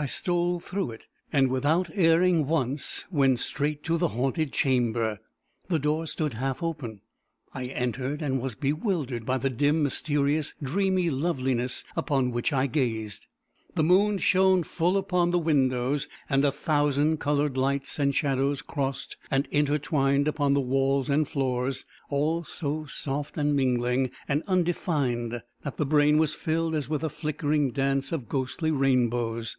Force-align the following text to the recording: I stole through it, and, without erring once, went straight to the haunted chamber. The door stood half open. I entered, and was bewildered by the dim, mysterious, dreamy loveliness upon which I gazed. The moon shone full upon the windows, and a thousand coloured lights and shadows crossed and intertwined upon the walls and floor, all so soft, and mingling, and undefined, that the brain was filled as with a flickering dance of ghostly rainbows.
I 0.00 0.06
stole 0.06 0.60
through 0.60 0.92
it, 0.92 1.06
and, 1.32 1.48
without 1.50 1.90
erring 1.92 2.46
once, 2.46 3.04
went 3.10 3.40
straight 3.40 3.82
to 3.82 3.98
the 3.98 4.06
haunted 4.06 4.52
chamber. 4.52 5.18
The 5.66 5.80
door 5.80 6.06
stood 6.06 6.34
half 6.34 6.62
open. 6.62 7.00
I 7.52 7.64
entered, 7.66 8.22
and 8.22 8.40
was 8.40 8.54
bewildered 8.54 9.26
by 9.26 9.38
the 9.38 9.50
dim, 9.50 9.82
mysterious, 9.82 10.54
dreamy 10.62 11.10
loveliness 11.10 11.82
upon 11.96 12.30
which 12.30 12.52
I 12.52 12.68
gazed. 12.68 13.26
The 13.74 13.82
moon 13.82 14.18
shone 14.18 14.62
full 14.62 14.96
upon 14.96 15.32
the 15.32 15.38
windows, 15.40 16.06
and 16.30 16.44
a 16.44 16.52
thousand 16.52 17.18
coloured 17.18 17.56
lights 17.56 17.98
and 17.98 18.14
shadows 18.14 18.62
crossed 18.62 19.16
and 19.32 19.48
intertwined 19.50 20.28
upon 20.28 20.54
the 20.54 20.60
walls 20.60 21.10
and 21.10 21.26
floor, 21.28 21.68
all 22.08 22.44
so 22.44 22.84
soft, 22.86 23.36
and 23.36 23.56
mingling, 23.56 24.12
and 24.28 24.44
undefined, 24.46 25.42
that 25.62 25.76
the 25.76 25.84
brain 25.86 26.18
was 26.18 26.36
filled 26.36 26.76
as 26.76 26.88
with 26.88 27.02
a 27.02 27.10
flickering 27.10 27.72
dance 27.72 28.12
of 28.12 28.28
ghostly 28.28 28.70
rainbows. 28.70 29.56